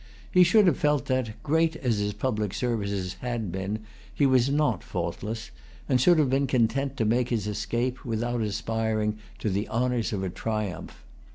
He 0.31 0.43
should 0.43 0.65
have 0.65 0.79
felt 0.79 1.05
that, 1.05 1.33
great 1.43 1.75
as 1.75 1.99
his 1.99 2.13
public 2.13 2.55
services 2.55 3.17
had 3.21 3.51
been, 3.51 3.81
he 4.11 4.25
was 4.25 4.49
not 4.49 4.83
faultless; 4.83 5.51
and 5.87 6.01
should 6.01 6.17
have 6.17 6.27
been 6.27 6.47
content 6.47 6.97
to 6.97 7.05
make 7.05 7.29
his 7.29 7.45
escape, 7.45 8.03
without 8.03 8.41
aspiring 8.41 9.19
to 9.37 9.47
the 9.51 9.67
honors 9.67 10.11
of 10.11 10.23
a 10.23 10.29
triumph. 10.31 11.03